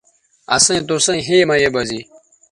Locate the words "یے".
1.61-1.69